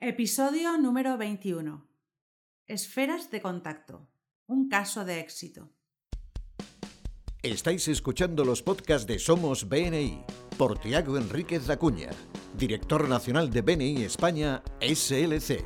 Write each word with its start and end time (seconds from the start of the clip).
Episodio 0.00 0.78
número 0.78 1.18
21. 1.18 1.84
Esferas 2.68 3.32
de 3.32 3.42
contacto. 3.42 4.08
Un 4.46 4.68
caso 4.68 5.04
de 5.04 5.18
éxito. 5.18 5.70
Estáis 7.42 7.88
escuchando 7.88 8.44
los 8.44 8.62
podcasts 8.62 9.08
de 9.08 9.18
Somos 9.18 9.68
BNI 9.68 10.22
por 10.56 10.78
Tiago 10.78 11.18
Enríquez 11.18 11.68
Acuña, 11.68 12.10
director 12.56 13.08
nacional 13.08 13.50
de 13.50 13.62
BNI 13.62 14.04
España 14.04 14.62
SLC. 14.80 15.64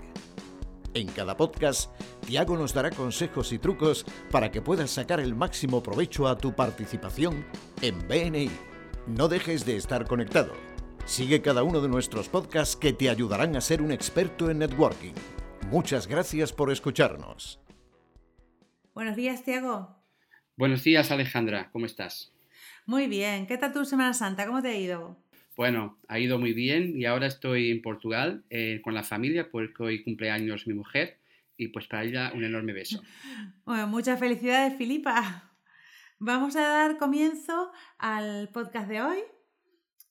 En 0.94 1.08
cada 1.08 1.36
podcast, 1.36 1.90
Tiago 2.24 2.56
nos 2.56 2.72
dará 2.72 2.88
consejos 2.88 3.52
y 3.52 3.58
trucos 3.58 4.06
para 4.30 4.50
que 4.50 4.62
puedas 4.62 4.92
sacar 4.92 5.20
el 5.20 5.34
máximo 5.34 5.82
provecho 5.82 6.26
a 6.26 6.38
tu 6.38 6.54
participación 6.54 7.44
en 7.82 7.98
BNI. 8.08 8.50
No 9.08 9.28
dejes 9.28 9.66
de 9.66 9.76
estar 9.76 10.06
conectado. 10.06 10.71
Sigue 11.04 11.42
cada 11.42 11.62
uno 11.62 11.80
de 11.80 11.88
nuestros 11.88 12.28
podcasts 12.28 12.76
que 12.76 12.92
te 12.92 13.10
ayudarán 13.10 13.56
a 13.56 13.60
ser 13.60 13.82
un 13.82 13.90
experto 13.90 14.50
en 14.50 14.60
networking. 14.60 15.12
Muchas 15.70 16.06
gracias 16.06 16.52
por 16.52 16.70
escucharnos. 16.70 17.60
Buenos 18.94 19.16
días, 19.16 19.44
Tiago. 19.44 19.96
Buenos 20.56 20.84
días, 20.84 21.10
Alejandra. 21.10 21.70
¿Cómo 21.72 21.86
estás? 21.86 22.32
Muy 22.86 23.08
bien. 23.08 23.46
¿Qué 23.46 23.58
tal 23.58 23.72
tu 23.72 23.84
Semana 23.84 24.14
Santa? 24.14 24.46
¿Cómo 24.46 24.62
te 24.62 24.68
ha 24.68 24.76
ido? 24.76 25.18
Bueno, 25.56 25.98
ha 26.08 26.18
ido 26.18 26.38
muy 26.38 26.52
bien 26.52 26.98
y 26.98 27.04
ahora 27.04 27.26
estoy 27.26 27.70
en 27.70 27.82
Portugal 27.82 28.44
eh, 28.48 28.80
con 28.82 28.94
la 28.94 29.02
familia 29.02 29.50
porque 29.50 29.82
hoy 29.82 30.04
cumpleaños 30.04 30.66
mi 30.66 30.74
mujer 30.74 31.18
y 31.56 31.68
pues 31.68 31.86
para 31.88 32.04
ella 32.04 32.32
un 32.34 32.44
enorme 32.44 32.72
beso. 32.72 33.02
Bueno, 33.64 33.86
muchas 33.88 34.18
felicidades, 34.18 34.76
Filipa. 34.78 35.50
Vamos 36.18 36.54
a 36.54 36.62
dar 36.62 36.96
comienzo 36.98 37.72
al 37.98 38.48
podcast 38.50 38.88
de 38.88 39.02
hoy 39.02 39.18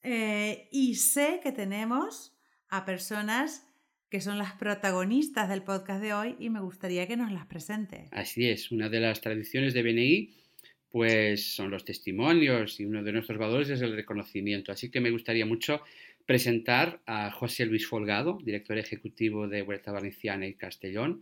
eh, 0.03 0.67
y 0.71 0.95
sé 0.95 1.39
que 1.43 1.51
tenemos 1.51 2.35
a 2.69 2.85
personas 2.85 3.67
que 4.09 4.21
son 4.21 4.37
las 4.37 4.53
protagonistas 4.53 5.47
del 5.47 5.63
podcast 5.63 6.01
de 6.01 6.13
hoy 6.13 6.35
y 6.37 6.49
me 6.49 6.59
gustaría 6.59 7.07
que 7.07 7.15
nos 7.15 7.31
las 7.31 7.45
presente. 7.45 8.09
Así 8.11 8.49
es, 8.49 8.71
una 8.71 8.89
de 8.89 8.99
las 8.99 9.21
tradiciones 9.21 9.73
de 9.73 9.83
BNI 9.83 10.41
pues 10.89 11.53
son 11.55 11.71
los 11.71 11.85
testimonios 11.85 12.79
y 12.81 12.85
uno 12.85 13.01
de 13.01 13.13
nuestros 13.13 13.39
valores 13.39 13.69
es 13.69 13.81
el 13.81 13.95
reconocimiento. 13.95 14.73
Así 14.73 14.91
que 14.91 14.99
me 14.99 15.11
gustaría 15.11 15.45
mucho 15.45 15.81
presentar 16.25 17.01
a 17.05 17.31
José 17.31 17.65
Luis 17.65 17.87
Folgado, 17.87 18.39
director 18.43 18.77
ejecutivo 18.77 19.47
de 19.47 19.61
Huerta 19.61 19.91
Valenciana 19.91 20.47
y 20.47 20.53
Castellón, 20.53 21.21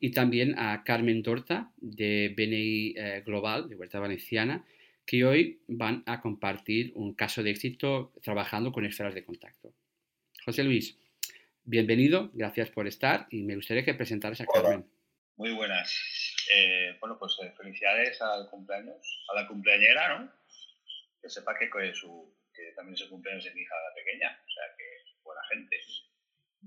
y 0.00 0.10
también 0.10 0.58
a 0.58 0.82
Carmen 0.84 1.22
Torta 1.22 1.70
de 1.76 2.34
BNI 2.36 2.94
eh, 2.96 3.22
Global 3.24 3.68
de 3.68 3.76
Huerta 3.76 4.00
Valenciana, 4.00 4.64
que 5.06 5.24
hoy 5.24 5.62
van 5.68 6.02
a 6.06 6.20
compartir 6.20 6.92
un 6.94 7.14
caso 7.14 7.42
de 7.42 7.50
éxito 7.50 8.12
trabajando 8.22 8.72
con 8.72 8.84
esferas 8.84 9.14
de 9.14 9.24
contacto. 9.24 9.74
José 10.44 10.64
Luis, 10.64 10.98
bienvenido, 11.64 12.30
gracias 12.32 12.70
por 12.70 12.86
estar 12.86 13.26
y 13.30 13.42
me 13.42 13.56
gustaría 13.56 13.84
que 13.84 13.94
presentaras 13.94 14.40
a 14.40 14.46
Carmen. 14.46 14.86
Muy 15.36 15.52
buenas. 15.52 15.92
Eh, 16.54 16.96
bueno, 17.00 17.18
pues 17.18 17.36
eh, 17.42 17.52
felicidades 17.56 18.20
al 18.22 18.48
cumpleaños, 18.48 19.24
a 19.30 19.40
la 19.40 19.48
cumpleañera, 19.48 20.18
¿no? 20.18 20.32
Que 21.20 21.28
sepa 21.28 21.58
que, 21.58 21.68
su, 21.92 22.34
que 22.54 22.72
también 22.76 22.94
es 22.94 23.02
el 23.02 23.08
cumpleaños 23.08 23.44
de 23.44 23.54
mi 23.54 23.62
hija 23.62 23.74
pequeña, 23.96 24.30
o 24.30 24.50
sea 24.50 24.64
que 24.76 25.22
buena 25.22 25.40
gente. 25.50 25.80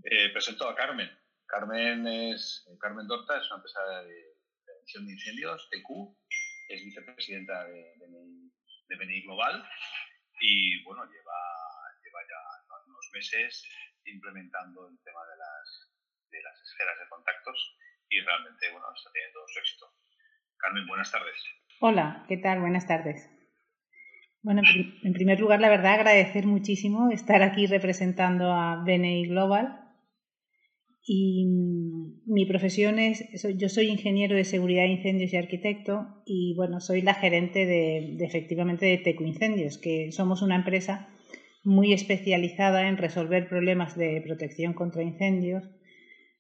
Eh, 0.04 0.30
presento 0.30 0.68
a 0.68 0.76
Carmen. 0.76 1.10
Carmen 1.46 2.06
es 2.08 2.68
Carmen 2.80 3.08
Dorta, 3.08 3.38
es 3.38 3.48
una 3.48 3.58
empresa 3.58 4.04
de 4.04 4.36
prevención 4.66 5.08
de 5.08 5.14
incendios, 5.14 5.70
TQ, 5.70 6.27
es 6.68 6.84
vicepresidenta 6.84 7.66
de, 7.66 7.94
de, 8.90 8.96
BNI 8.96 9.22
Global 9.24 9.64
y 10.40 10.84
bueno, 10.84 11.04
lleva, 11.06 11.40
lleva 12.04 12.20
ya 12.28 12.40
unos 12.88 13.10
meses 13.14 13.64
implementando 14.06 14.88
el 14.88 14.98
tema 15.04 15.20
de 15.26 15.38
las, 15.38 15.92
de 16.32 16.42
las 16.42 16.62
esferas 16.62 17.00
de 17.00 17.10
contactos 17.10 17.78
y 18.10 18.20
realmente 18.22 18.72
bueno, 18.72 18.86
está 18.96 19.12
teniendo 19.12 19.40
su 19.48 19.60
éxito. 19.60 19.86
Carmen, 20.58 20.88
buenas 20.88 21.12
tardes. 21.12 21.44
Hola, 21.80 22.26
¿qué 22.28 22.38
tal? 22.38 22.62
Buenas 22.62 22.88
tardes. 22.88 23.30
Bueno, 24.42 24.62
en 25.04 25.14
primer 25.14 25.40
lugar, 25.40 25.60
la 25.60 25.70
verdad, 25.70 25.96
agradecer 25.96 26.46
muchísimo 26.46 27.12
estar 27.12 27.42
aquí 27.44 27.68
representando 27.68 28.54
a 28.54 28.84
BNI 28.84 29.28
Global 29.28 29.87
y 31.10 31.46
mm, 31.46 32.34
mi 32.34 32.46
profesión 32.46 33.00
es, 33.00 33.24
yo 33.56 33.70
soy 33.70 33.88
ingeniero 33.88 34.36
de 34.36 34.44
seguridad 34.44 34.84
de 34.84 34.90
incendios 34.90 35.32
y 35.32 35.38
arquitecto 35.38 36.22
y 36.26 36.54
bueno, 36.56 36.82
soy 36.82 37.02
la 37.02 37.14
gerente 37.14 37.66
de, 37.66 38.18
efectivamente 38.20 38.86
de 38.86 38.98
Teco 38.98 39.24
Incendios, 39.24 39.78
que 39.78 40.12
somos 40.12 40.42
una 40.42 40.58
empresa 40.58 41.08
muy 41.64 41.94
especializada 41.94 42.90
en 42.90 42.98
resolver 42.98 43.48
problemas 43.48 43.96
de 43.98 44.22
protección 44.22 44.74
contra 44.74 45.02
incendios 45.02 45.64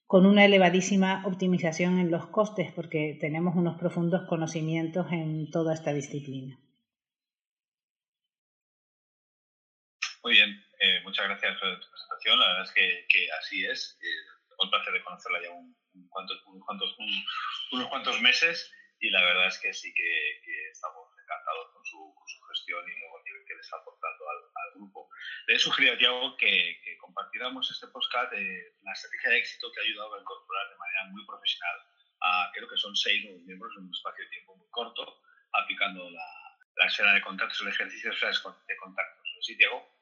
con 0.06 0.26
una 0.26 0.44
elevadísima 0.44 1.24
optimización 1.26 1.98
en 1.98 2.12
los 2.12 2.28
costes 2.28 2.74
porque 2.74 3.18
tenemos 3.22 3.56
unos 3.56 3.80
profundos 3.80 4.28
conocimientos 4.28 5.08
en 5.14 5.50
toda 5.50 5.74
esta 5.74 5.94
disciplina. 5.94 6.60
Muy 10.24 10.34
bien, 10.34 10.50
eh, 10.82 11.00
muchas 11.06 11.26
gracias 11.26 11.58
por 11.58 11.80
tu 11.80 11.88
presentación. 11.90 12.40
La 12.40 12.48
verdad 12.48 12.64
es 12.64 13.06
que, 13.08 13.28
así 13.40 13.66
es. 13.66 13.98
Eh, 14.02 14.37
el 14.63 14.69
placer 14.69 14.94
de 14.94 15.03
conocerla 15.03 15.41
ya 15.41 15.51
un, 15.51 15.75
cuantos, 16.09 16.44
unos, 16.47 17.88
cuantos, 17.90 18.22
meses 18.22 18.72
y 19.00 19.09
la 19.09 19.22
verdad 19.23 19.47
es 19.47 19.59
que 19.59 19.73
sí 19.73 19.94
que, 19.94 20.41
estamos 20.72 21.07
encantados 21.22 21.72
con 21.73 21.84
su, 21.85 22.13
gestión 22.50 22.84
y 22.88 22.95
nivel 22.95 23.45
que 23.45 23.56
le 23.56 23.62
está 23.62 23.78
aportando 23.78 24.29
al, 24.29 24.73
grupo. 24.75 25.09
Le 25.47 25.56
he 25.56 25.59
sugerido 25.59 25.94
a 25.94 25.97
Tiago 25.97 26.38
que, 26.38 26.97
compartiéramos 27.01 27.69
este 27.72 27.88
podcast 27.88 28.31
de 28.31 28.75
la 28.84 28.94
estrategia 28.94 29.31
de 29.31 29.38
éxito 29.38 29.72
que 29.72 29.79
ha 29.79 29.84
ayudado 29.84 30.16
a 30.16 30.22
incorporar 30.22 30.69
de 30.69 30.78
manera 30.78 31.03
muy 31.12 31.25
profesional 31.25 31.78
a, 32.22 32.51
creo 32.53 32.68
que 32.68 32.78
son 32.78 32.95
seis 32.95 33.24
nuevos 33.24 33.44
miembros 33.44 33.74
en 33.78 33.85
un 33.85 33.94
espacio 33.94 34.24
de 34.24 34.29
tiempo 34.29 34.56
muy 34.56 34.68
corto, 34.69 35.22
aplicando 35.53 36.09
la, 36.09 36.25
la 36.75 37.13
de 37.13 37.22
contactos, 37.22 37.62
el 37.62 37.69
ejercicio 37.69 38.09
de 38.09 38.16
esferas 38.16 38.44
de 38.68 38.78
contactos. 38.78 39.28
¿Sí, 39.41 39.57
Tiago? 39.57 39.97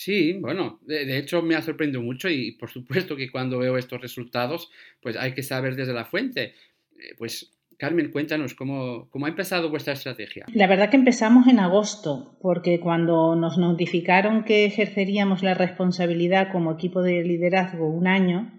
Sí, 0.00 0.32
bueno, 0.32 0.78
de, 0.86 1.18
hecho 1.18 1.42
me 1.42 1.56
ha 1.56 1.60
sorprendido 1.60 2.00
mucho 2.00 2.30
y 2.30 2.52
por 2.52 2.70
supuesto 2.70 3.16
que 3.16 3.30
cuando 3.30 3.58
veo 3.58 3.76
estos 3.76 4.00
resultados, 4.00 4.70
pues 5.02 5.14
hay 5.14 5.34
que 5.34 5.42
saber 5.42 5.76
desde 5.76 5.92
la 5.92 6.06
fuente. 6.06 6.54
Eh, 6.98 7.14
pues 7.18 7.52
Carmen, 7.76 8.10
cuéntanos 8.10 8.54
cómo, 8.54 9.10
cómo, 9.10 9.26
ha 9.26 9.28
empezado 9.28 9.68
vuestra 9.68 9.92
estrategia. 9.92 10.46
La 10.54 10.66
verdad 10.66 10.88
que 10.88 10.96
empezamos 10.96 11.48
en 11.48 11.60
agosto, 11.60 12.38
porque 12.40 12.80
cuando 12.80 13.36
nos 13.36 13.58
notificaron 13.58 14.44
que 14.44 14.64
ejerceríamos 14.64 15.42
la 15.42 15.52
responsabilidad 15.52 16.50
como 16.50 16.72
equipo 16.72 17.02
de 17.02 17.22
liderazgo 17.22 17.86
un 17.86 18.06
año, 18.06 18.58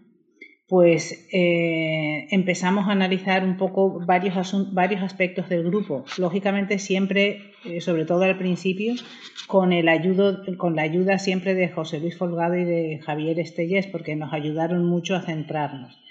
pues 0.71 1.27
eh, 1.33 2.27
empezamos 2.31 2.87
a 2.87 2.93
analizar 2.93 3.43
un 3.43 3.57
poco 3.57 3.99
varios, 4.05 4.73
varios 4.73 5.01
aspectos 5.01 5.49
del 5.49 5.65
grupo. 5.65 6.05
Lógicamente 6.17 6.79
siempre, 6.79 7.51
eh, 7.65 7.81
sobre 7.81 8.05
todo 8.05 8.23
al 8.23 8.37
principio, 8.37 8.93
con, 9.47 9.73
el 9.73 9.89
con 10.55 10.77
la 10.77 10.83
ayuda 10.83 11.19
siempre 11.19 11.55
de 11.55 11.67
José 11.67 11.99
Luis 11.99 12.17
Folgado 12.17 12.55
y 12.55 12.63
de 12.63 13.01
Javier 13.05 13.37
Estellés, 13.41 13.87
porque 13.87 14.15
nos 14.15 14.31
ayudaron 14.31 14.85
mucho 14.85 15.13
a 15.13 15.23
centrarnos. 15.23 16.01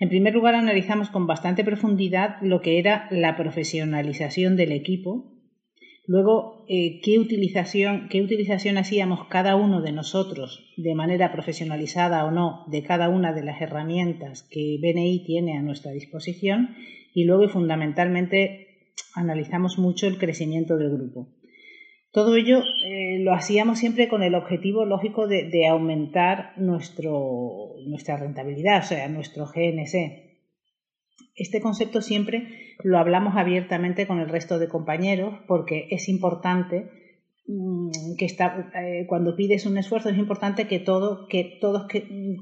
En 0.00 0.08
primer 0.08 0.34
lugar, 0.34 0.56
analizamos 0.56 1.08
con 1.08 1.28
bastante 1.28 1.62
profundidad 1.62 2.38
lo 2.42 2.62
que 2.62 2.80
era 2.80 3.06
la 3.12 3.36
profesionalización 3.36 4.56
del 4.56 4.72
equipo, 4.72 5.39
Luego, 6.06 6.64
eh, 6.68 7.00
¿qué, 7.02 7.18
utilización, 7.18 8.08
¿qué 8.08 8.22
utilización 8.22 8.78
hacíamos 8.78 9.26
cada 9.28 9.56
uno 9.56 9.80
de 9.80 9.92
nosotros 9.92 10.72
de 10.76 10.94
manera 10.94 11.30
profesionalizada 11.30 12.24
o 12.24 12.30
no 12.30 12.64
de 12.68 12.82
cada 12.82 13.08
una 13.08 13.32
de 13.32 13.44
las 13.44 13.60
herramientas 13.60 14.42
que 14.50 14.78
BNI 14.80 15.24
tiene 15.24 15.56
a 15.56 15.62
nuestra 15.62 15.92
disposición? 15.92 16.74
Y 17.14 17.24
luego, 17.24 17.44
y 17.44 17.48
fundamentalmente, 17.48 18.66
analizamos 19.14 19.78
mucho 19.78 20.06
el 20.06 20.18
crecimiento 20.18 20.76
del 20.76 20.90
grupo. 20.90 21.28
Todo 22.12 22.34
ello 22.34 22.60
eh, 22.86 23.18
lo 23.20 23.32
hacíamos 23.32 23.78
siempre 23.78 24.08
con 24.08 24.24
el 24.24 24.34
objetivo 24.34 24.84
lógico 24.84 25.28
de, 25.28 25.48
de 25.48 25.68
aumentar 25.68 26.54
nuestro, 26.56 27.76
nuestra 27.86 28.16
rentabilidad, 28.16 28.80
o 28.80 28.86
sea, 28.86 29.08
nuestro 29.08 29.46
GNC. 29.46 30.29
Este 31.40 31.62
concepto 31.62 32.02
siempre 32.02 32.74
lo 32.84 32.98
hablamos 32.98 33.34
abiertamente 33.34 34.06
con 34.06 34.20
el 34.20 34.28
resto 34.28 34.58
de 34.58 34.68
compañeros 34.68 35.36
porque 35.46 35.88
es 35.90 36.10
importante 36.10 36.90
mm, 37.46 38.16
que 38.18 38.26
eh, 38.26 39.06
cuando 39.08 39.34
pides 39.36 39.64
un 39.64 39.78
esfuerzo 39.78 40.10
es 40.10 40.18
importante 40.18 40.68
que, 40.68 40.80
todo, 40.80 41.28
que 41.28 41.56
todos 41.58 41.86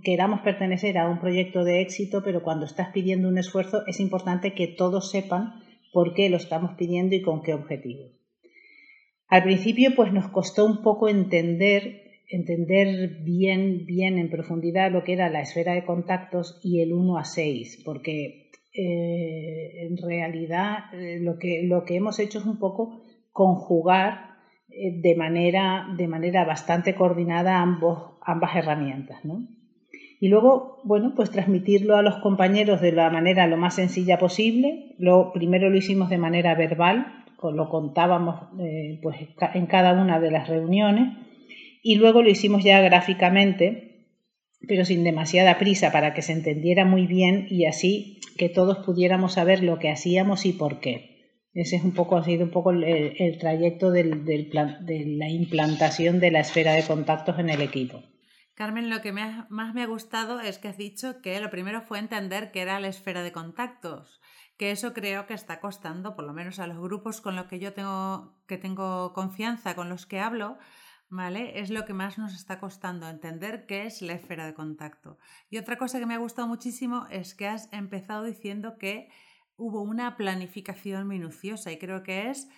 queramos 0.03 0.41
pertenecer 0.41 0.99
a 0.99 1.09
un 1.09 1.21
proyecto 1.21 1.63
de 1.63 1.81
éxito, 1.81 2.25
pero 2.25 2.43
cuando 2.43 2.67
estás 2.67 2.89
pidiendo 2.89 3.29
un 3.29 3.39
esfuerzo 3.39 3.87
es 3.87 4.01
importante 4.01 4.53
que 4.53 4.67
todos 4.67 5.13
sepan 5.13 5.63
por 5.93 6.13
qué 6.13 6.29
lo 6.29 6.37
estamos 6.37 6.73
pidiendo 6.77 7.15
y 7.15 7.23
con 7.23 7.43
qué 7.43 7.55
objetivo. 7.55 8.07
Al 9.29 9.45
principio 9.45 9.93
pues 9.95 10.13
nos 10.13 10.29
costó 10.29 10.67
un 10.67 10.83
poco 10.83 11.09
entender 11.09 12.03
entender 12.31 13.23
bien 13.23 13.87
bien 13.87 14.19
en 14.19 14.29
profundidad 14.29 14.91
lo 14.91 15.05
que 15.05 15.13
era 15.13 15.31
la 15.31 15.41
esfera 15.41 15.75
de 15.75 15.85
contactos 15.85 16.61
y 16.65 16.81
el 16.81 16.93
1 16.93 17.17
a 17.17 17.25
6, 17.25 17.83
porque 17.85 18.48
eh, 18.73 19.87
en 19.87 19.97
realidad 19.97 20.93
eh, 20.93 21.19
lo, 21.21 21.39
que, 21.39 21.63
lo 21.65 21.85
que 21.85 21.97
hemos 21.97 22.19
hecho 22.19 22.39
es 22.39 22.47
un 22.47 22.59
poco 22.59 23.03
conjugar 23.33 24.37
eh, 24.69 25.01
de, 25.01 25.15
manera, 25.15 25.89
de 25.97 26.09
manera 26.09 26.45
bastante 26.45 26.95
coordinada 26.95 27.61
ambos, 27.61 28.19
ambas 28.23 28.55
herramientas. 28.57 29.21
y 30.21 30.29
luego, 30.29 30.81
bueno, 30.85 31.15
pues 31.17 31.31
transmitirlo 31.31 31.97
a 31.97 32.03
los 32.03 32.17
compañeros 32.17 32.81
de 32.81 32.93
la 32.93 33.11
manera 33.11 33.47
lo 33.47 33.57
más 33.57 33.75
sencilla 33.75 34.19
posible. 34.19 34.95
Lo, 34.99 35.33
primero 35.33 35.71
lo 35.71 35.77
hicimos 35.77 36.11
de 36.11 36.19
manera 36.19 36.55
verbal, 36.55 37.25
lo 37.43 37.69
contábamos 37.69 38.37
eh, 38.61 38.99
pues, 39.03 39.17
en 39.55 39.67
cada 39.67 39.93
una 39.93 40.21
de 40.21 40.31
las 40.31 40.49
reuniones 40.49 41.17
y 41.83 41.95
luego 41.97 42.23
lo 42.23 42.29
hicimos 42.29 42.65
ya 42.65 42.81
gráficamente, 42.81 43.88
pero 44.67 44.85
sin 44.85 45.05
demasiada 45.05 45.59
prisa 45.59 45.93
para 45.93 46.15
que 46.15 46.23
se 46.23 46.33
entendiera 46.33 46.85
muy 46.85 47.07
bien 47.07 47.47
y 47.49 47.67
así 47.67 48.21
que 48.37 48.49
todos 48.49 48.79
pudiéramos 48.79 49.35
saber 49.35 49.63
lo 49.63 49.79
que 49.79 49.91
hacíamos 49.91 50.47
y 50.47 50.53
por 50.53 50.81
qué. 50.81 51.19
Ese 51.55 51.77
es 51.77 51.85
un 51.85 51.93
poco, 51.93 52.17
ha 52.17 52.25
sido 52.25 52.45
un 52.45 52.51
poco 52.51 52.71
el, 52.71 53.39
trayecto 53.39 53.91
del, 53.91 54.25
del 54.25 54.51
de 54.51 55.05
la 55.19 55.29
implantación 55.29 56.21
de 56.21 56.31
la 56.31 56.41
esfera 56.41 56.73
de 56.73 56.85
contactos 56.85 57.39
en 57.39 57.51
el 57.51 57.63
equipo. 57.63 58.03
Carmen, 58.55 58.91
lo 58.91 59.01
que 59.01 59.13
más 59.13 59.75
me 59.75 59.83
ha 59.83 59.87
gustado 59.87 60.41
es 60.41 60.59
que 60.59 60.69
has 60.69 60.77
dicho 60.77 61.21
que 61.23 61.41
lo 61.41 61.49
primero 61.49 61.81
fue 61.83 62.01
entender 62.01 62.51
qué 62.51 62.63
era 62.63 62.81
la 62.81 62.89
esfera 62.89 63.23
de 63.23 63.33
contactos, 63.33 64.21
que 64.57 64.73
eso 64.73 64.93
creo 64.93 65.27
que 65.27 65.35
está 65.35 65.61
costando, 65.61 66.17
por 66.17 66.25
lo 66.25 66.33
menos 66.33 66.59
a 66.59 66.67
los 66.67 66.79
grupos 66.79 67.21
con 67.21 67.37
los 67.37 67.47
que 67.47 67.61
yo 67.61 67.73
tengo, 67.73 68.37
que 68.49 68.59
tengo 68.59 69.13
confianza, 69.13 69.77
con 69.77 69.89
los 69.89 70.07
que 70.07 70.19
hablo, 70.19 70.59
¿vale? 71.11 71.61
Es 71.61 71.71
lo 71.71 71.85
que 71.85 71.95
más 71.95 72.19
nos 72.19 72.35
está 72.35 72.59
costando, 72.61 73.09
entender 73.09 73.67
qué 73.67 73.87
es 73.87 74.03
la 74.03 74.15
esfera 74.15 74.47
de 74.47 74.55
contacto. 74.55 75.19
Y 75.51 75.59
otra 75.59 75.77
cosa 75.77 75.99
que 75.99 76.07
me 76.07 76.15
ha 76.15 76.19
gustado 76.19 76.49
muchísimo 76.49 77.07
es 77.11 77.35
que 77.35 77.47
has 77.47 77.73
empezado 77.73 78.25
diciendo 78.25 78.77
que 78.79 79.09
hubo 79.57 79.83
una 79.83 80.17
planificación 80.17 81.09
minuciosa 81.09 81.73
y 81.73 81.79
creo 81.79 82.03
que 82.03 82.31
es 82.31 82.49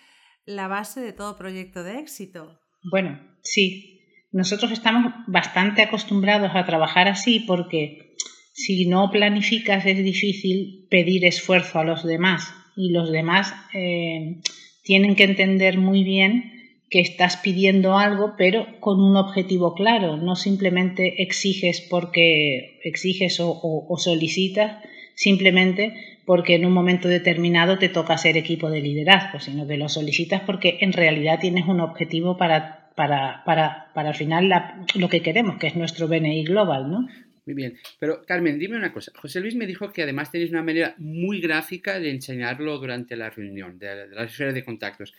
la 0.45 0.67
base 0.67 1.01
de 1.01 1.13
todo 1.13 1.37
proyecto 1.37 1.83
de 1.83 1.99
éxito. 1.99 2.59
Bueno, 2.91 3.19
sí, 3.41 4.01
nosotros 4.31 4.71
estamos 4.71 5.13
bastante 5.27 5.81
acostumbrados 5.81 6.51
a 6.53 6.65
trabajar 6.65 7.07
así 7.07 7.41
porque 7.41 8.15
si 8.53 8.87
no 8.87 9.09
planificas 9.11 9.85
es 9.85 10.03
difícil 10.03 10.87
pedir 10.89 11.25
esfuerzo 11.25 11.79
a 11.79 11.83
los 11.83 12.03
demás 12.03 12.53
y 12.75 12.91
los 12.91 13.11
demás 13.11 13.53
eh, 13.73 14.41
tienen 14.83 15.15
que 15.15 15.23
entender 15.23 15.77
muy 15.77 16.03
bien 16.03 16.60
que 16.91 16.99
estás 16.99 17.37
pidiendo 17.37 17.97
algo 17.97 18.35
pero 18.37 18.67
con 18.79 19.01
un 19.01 19.15
objetivo 19.15 19.73
claro, 19.73 20.17
no 20.17 20.35
simplemente 20.35 21.23
exiges 21.23 21.81
porque 21.81 22.79
exiges 22.83 23.39
o 23.39 23.95
solicitas, 23.97 24.83
simplemente 25.15 25.95
porque 26.25 26.55
en 26.55 26.65
un 26.65 26.73
momento 26.73 27.07
determinado 27.07 27.79
te 27.79 27.89
toca 27.89 28.17
ser 28.17 28.37
equipo 28.37 28.69
de 28.69 28.81
liderazgo, 28.81 29.39
sino 29.39 29.65
que 29.67 29.77
lo 29.77 29.89
solicitas 29.89 30.41
porque 30.41 30.77
en 30.81 30.93
realidad 30.93 31.39
tienes 31.39 31.67
un 31.67 31.79
objetivo 31.79 32.37
para 32.37 32.81
para, 32.95 33.43
para, 33.45 33.91
para 33.93 34.09
al 34.09 34.15
final 34.15 34.49
lo 34.95 35.09
que 35.09 35.21
queremos, 35.21 35.57
que 35.57 35.67
es 35.67 35.75
nuestro 35.75 36.07
BNI 36.07 36.43
global, 36.43 36.91
¿no? 36.91 37.07
Muy 37.45 37.55
bien. 37.55 37.77
Pero, 37.99 38.23
Carmen, 38.25 38.59
dime 38.59 38.77
una 38.77 38.93
cosa. 38.93 39.11
José 39.15 39.39
Luis 39.39 39.55
me 39.55 39.65
dijo 39.65 39.91
que 39.91 40.03
además 40.03 40.31
tenéis 40.31 40.51
una 40.51 40.61
manera 40.61 40.93
muy 40.99 41.41
gráfica 41.41 41.99
de 41.99 42.11
enseñarlo 42.11 42.77
durante 42.77 43.15
la 43.15 43.29
reunión, 43.31 43.79
de, 43.79 44.07
la 44.09 44.25
esfera 44.25 44.53
de 44.53 44.63
contactos. 44.63 45.13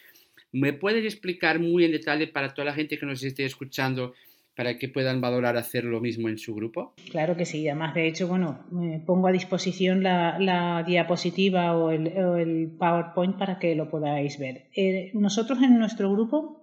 ¿Me 0.53 0.75
puedes 0.75 1.05
explicar 1.05 1.59
muy 1.59 1.85
en 1.85 1.93
detalle 1.93 2.27
para 2.27 2.53
toda 2.53 2.67
la 2.67 2.75
gente 2.75 2.99
que 2.99 3.07
nos 3.07 3.25
esté 3.25 3.45
escuchando 3.45 4.13
para 4.55 4.79
que 4.79 4.89
puedan 4.89 5.23
valorar 5.23 5.57
hacer 5.57 5.85
lo 5.85 6.01
mismo 6.01 6.29
en 6.29 6.37
su 6.37 6.55
grupo? 6.55 6.93
Claro 7.11 7.37
que 7.37 7.47
sí. 7.47 7.67
Además, 7.67 7.95
de 7.95 8.07
hecho, 8.07 8.29
bueno, 8.29 8.67
pongo 9.07 9.29
a 9.29 9.33
disposición 9.33 10.03
la, 10.03 10.85
diapositiva 10.87 11.77
o 11.77 11.91
el, 11.91 12.71
PowerPoint 12.79 13.39
para 13.39 13.59
que 13.59 13.75
lo 13.75 13.89
podáis 13.89 14.39
ver. 14.39 14.69
Eh, 14.77 15.11
nosotros 15.15 15.63
en 15.63 15.79
nuestro 15.79 16.13
grupo 16.13 16.63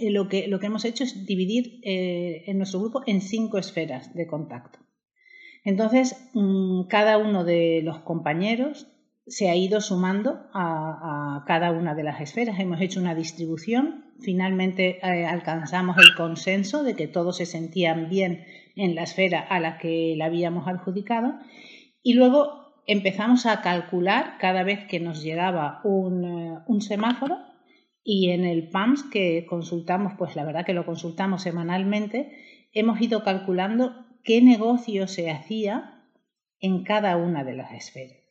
eh, 0.00 0.10
lo, 0.10 0.28
que, 0.28 0.48
hemos 0.62 0.86
hecho 0.86 1.04
es 1.04 1.26
dividir 1.26 1.80
eh, 1.82 2.44
en 2.46 2.56
nuestro 2.56 2.80
grupo 2.80 3.02
en 3.06 3.20
cinco 3.20 3.58
esferas 3.58 4.14
de 4.14 4.26
contacto. 4.26 4.78
Entonces, 5.62 6.30
mm, 6.34 6.84
cada 6.88 7.18
uno 7.18 7.44
de 7.44 7.80
los 7.82 7.98
compañeros 8.00 8.88
se 9.26 9.48
ha 9.48 9.56
ido 9.56 9.80
sumando 9.80 10.48
a, 10.52 11.44
cada 11.46 11.72
una 11.72 11.94
de 11.94 12.02
las 12.02 12.20
esferas. 12.20 12.58
Hemos 12.58 12.80
hecho 12.80 13.00
una 13.00 13.14
distribución. 13.14 14.12
Finalmente 14.20 14.98
eh, 15.02 15.26
alcanzamos 15.26 15.96
el 15.98 16.14
consenso 16.14 16.82
de 16.82 16.94
que 16.94 17.08
todos 17.08 17.38
se 17.38 17.46
sentían 17.46 18.08
bien 18.08 18.44
en 18.76 18.94
la 18.94 19.02
esfera 19.02 19.40
a 19.40 19.60
la 19.60 19.78
que 19.78 20.14
la 20.16 20.26
habíamos 20.26 20.68
adjudicado. 20.68 21.34
Y 22.02 22.14
luego 22.14 22.82
empezamos 22.86 23.46
a 23.46 23.62
calcular 23.62 24.36
cada 24.38 24.62
vez 24.62 24.86
que 24.88 25.00
nos 25.00 25.22
llegaba 25.22 25.80
un 25.84 26.80
semáforo 26.80 27.38
y 28.04 28.30
en 28.30 28.44
el 28.44 28.68
PAMS 28.68 29.04
que 29.04 29.46
consultamos, 29.48 30.12
pues 30.18 30.36
la 30.36 30.44
verdad 30.44 30.66
que 30.66 30.74
lo 30.74 30.84
consultamos 30.84 31.42
semanalmente, 31.42 32.68
hemos 32.74 33.00
ido 33.00 33.24
calculando 33.24 34.04
qué 34.22 34.42
negocio 34.42 35.08
se 35.08 35.30
hacía 35.30 36.02
en 36.60 36.84
cada 36.84 37.16
una 37.16 37.44
de 37.44 37.54
las 37.54 37.72
esferas. 37.72 38.23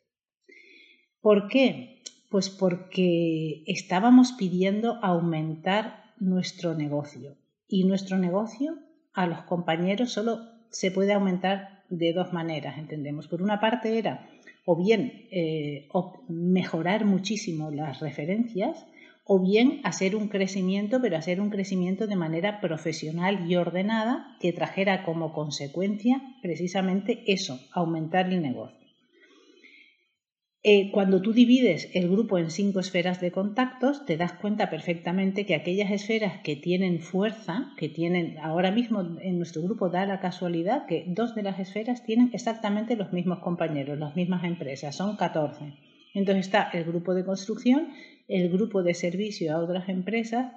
¿Por 1.23 1.47
qué? 1.47 2.01
Pues 2.29 2.49
porque 2.49 3.63
estábamos 3.65 4.33
pidiendo 4.33 4.99
aumentar 5.01 6.03
nuestro 6.19 6.75
negocio 6.75 7.37
y 7.65 7.85
nuestro 7.85 8.17
negocio 8.17 8.77
a 9.13 9.25
los 9.25 9.43
compañeros 9.43 10.11
solo 10.11 10.39
se 10.69 10.91
puede 10.91 11.13
aumentar 11.13 11.85
de 11.89 12.11
dos 12.11 12.33
maneras, 12.33 12.77
entendemos. 12.77 13.29
Por 13.29 13.41
una 13.41 13.61
parte 13.61 13.97
era 13.97 14.27
o 14.65 14.75
bien 14.75 15.27
eh, 15.31 15.87
mejorar 16.27 17.05
muchísimo 17.05 17.71
las 17.71 18.01
referencias, 18.01 18.85
o 19.23 19.39
bien 19.39 19.79
hacer 19.85 20.17
un 20.17 20.27
crecimiento, 20.27 20.99
pero 21.01 21.15
hacer 21.15 21.39
un 21.39 21.49
crecimiento 21.49 22.05
de 22.05 22.17
manera 22.17 22.59
profesional 22.59 23.49
y 23.49 23.55
ordenada 23.55 24.35
que 24.41 24.51
trajera 24.51 25.05
como 25.05 25.31
consecuencia 25.31 26.21
precisamente 26.41 27.23
eso, 27.27 27.61
aumentar 27.71 28.27
el 28.27 28.41
negocio. 28.41 28.82
Eh, 30.65 30.91
cuando 30.91 31.21
tú 31.21 31.33
divides 31.33 31.89
el 31.93 32.09
grupo 32.09 32.37
en 32.37 32.49
cinco 32.49 32.79
esferas 32.79 33.19
de 33.19 33.31
contactos, 33.31 34.05
te 34.05 34.15
das 34.15 34.31
cuenta 34.33 34.69
perfectamente 34.69 35.45
que 35.45 35.55
aquellas 35.55 35.91
esferas 35.91 36.41
que 36.41 36.55
tienen 36.55 37.01
fuerza, 37.01 37.73
que 37.77 37.89
tienen, 37.89 38.37
ahora 38.39 38.71
mismo 38.71 39.01
en 39.21 39.37
nuestro 39.37 39.61
grupo 39.61 39.89
da 39.89 40.05
la 40.05 40.21
casualidad 40.21 40.85
que 40.85 41.03
dos 41.07 41.35
de 41.35 41.43
las 41.43 41.59
esferas 41.59 42.05
tienen 42.05 42.29
exactamente 42.31 42.95
los 42.95 43.11
mismos 43.11 43.39
compañeros, 43.39 43.99
las 43.99 44.15
mismas 44.15 44.45
empresas, 44.45 44.95
son 44.95 45.17
14. 45.17 45.73
Entonces 46.13 46.45
está 46.45 46.69
el 46.71 46.85
grupo 46.85 47.13
de 47.13 47.25
construcción 47.25 47.89
el 48.27 48.49
grupo 48.49 48.83
de 48.83 48.93
servicio 48.93 49.53
a 49.53 49.59
otras 49.59 49.89
empresas 49.89 50.53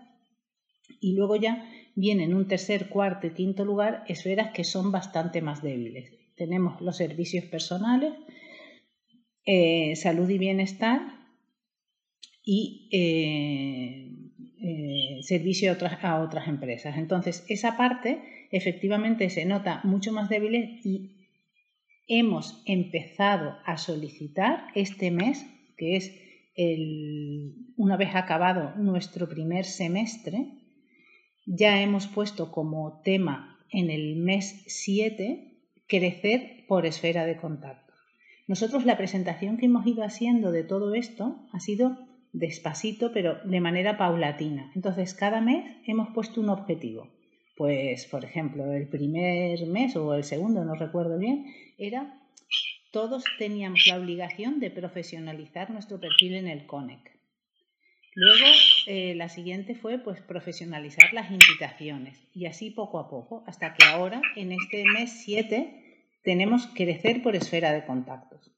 y 1.01 1.15
luego 1.15 1.37
ya 1.37 1.69
vienen 1.95 2.35
un 2.35 2.47
tercer, 2.47 2.89
cuarto 2.89 3.27
y 3.27 3.31
quinto 3.31 3.65
lugar 3.65 4.05
esferas 4.09 4.53
que 4.53 4.65
son 4.65 4.93
bastante 4.93 5.43
más 5.43 5.63
débiles. 5.63 6.13
Tenemos 6.37 6.81
los 6.81 6.97
servicios 6.97 7.45
personales, 7.47 8.13
eh, 9.47 9.95
salud 9.95 10.29
y 10.29 10.39
bienestar 10.39 11.01
y 12.45 12.89
eh, 12.93 14.11
eh, 14.61 15.23
servicio 15.23 15.71
a 15.71 15.75
otras, 15.75 16.05
a 16.05 16.21
otras 16.21 16.49
empresas. 16.49 16.99
Entonces, 16.99 17.45
esa 17.49 17.77
parte 17.77 18.49
efectivamente 18.51 19.31
se 19.31 19.45
nota 19.45 19.81
mucho 19.85 20.13
más 20.13 20.29
débil 20.29 20.81
y 20.83 21.29
hemos 22.09 22.61
empezado 22.67 23.57
a 23.65 23.79
solicitar 23.79 24.67
este 24.75 25.13
mes, 25.13 25.47
que 25.77 25.97
es 25.97 26.13
una 27.77 27.97
vez 27.99 28.15
acabado 28.15 28.75
nuestro 28.77 29.29
primer 29.29 29.67
semestre, 29.67 30.47
ya 31.45 31.83
hemos 31.83 32.07
puesto 32.07 32.51
como 32.51 33.03
tema 33.05 33.61
en 33.71 33.91
el 33.91 34.17
mes 34.17 34.65
7 34.67 35.53
crecer 35.87 36.65
por 36.67 36.87
esfera 36.87 37.27
de 37.27 37.37
contacto. 37.37 37.86
Nosotros 38.47 38.85
la 38.85 38.97
presentación 38.97 39.57
que 39.57 39.67
hemos 39.67 39.87
ido 39.87 40.05
haciendo 40.05 40.53
de 40.53 40.63
todo 40.63 40.95
esto 40.95 41.49
ha 41.53 41.61
sido 41.61 41.99
despacito, 42.33 43.13
pero 43.13 43.39
de 43.45 43.61
manera 43.61 43.97
paulatina. 43.97 44.71
Entonces, 44.75 45.15
cada 45.15 45.41
mes 45.41 45.65
hemos 45.87 46.11
puesto 46.11 46.41
un 46.41 46.51
objetivo. 46.51 47.09
Pues, 47.57 48.07
por 48.07 48.25
ejemplo, 48.25 48.73
el 48.73 48.89
primer 48.89 49.67
mes 49.67 49.97
o 49.97 50.15
el 50.15 50.25
segundo, 50.25 50.65
no 50.65 50.75
recuerdo 50.75 51.19
bien, 51.19 51.47
era 51.79 52.21
todos 52.93 53.25
teníamos 53.39 53.87
la 53.87 53.97
obligación 53.97 54.61
de 54.61 54.71
profesionalizar 54.71 55.71
nuestro 55.71 56.01
perfil 56.01 56.35
en 56.35 56.49
el 56.49 56.67
CONEC. 56.67 57.17
Luego, 58.15 58.47
eh, 58.87 59.15
la 59.15 59.29
siguiente 59.29 59.75
fue 59.75 59.99
pues, 59.99 60.23
profesionalizar 60.23 61.13
las 61.13 61.31
invitaciones 61.31 62.19
y 62.33 62.47
así 62.47 62.71
poco 62.71 62.99
a 62.99 63.11
poco, 63.11 63.45
hasta 63.47 63.75
que 63.75 63.85
ahora, 63.85 64.23
en 64.37 64.53
este 64.53 64.85
mes 64.85 65.23
7, 65.25 65.86
tenemos 66.27 66.67
crecer 66.75 67.23
por 67.23 67.37
esfera 67.37 67.73
de 67.73 67.87
contactos. 67.87 68.53